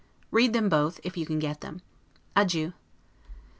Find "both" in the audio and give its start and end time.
0.67-0.99